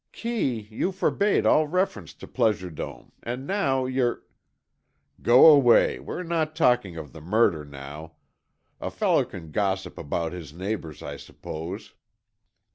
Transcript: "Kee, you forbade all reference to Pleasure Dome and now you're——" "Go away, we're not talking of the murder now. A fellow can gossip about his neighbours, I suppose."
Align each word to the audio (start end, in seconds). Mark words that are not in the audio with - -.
"Kee, 0.11 0.61
you 0.71 0.91
forbade 0.91 1.45
all 1.45 1.67
reference 1.67 2.15
to 2.15 2.27
Pleasure 2.27 2.71
Dome 2.71 3.11
and 3.21 3.45
now 3.45 3.85
you're——" 3.85 4.23
"Go 5.21 5.45
away, 5.45 5.99
we're 5.99 6.23
not 6.23 6.55
talking 6.55 6.97
of 6.97 7.13
the 7.13 7.21
murder 7.21 7.63
now. 7.63 8.13
A 8.79 8.89
fellow 8.89 9.23
can 9.23 9.51
gossip 9.51 9.99
about 9.99 10.31
his 10.33 10.53
neighbours, 10.53 11.03
I 11.03 11.17
suppose." 11.17 11.93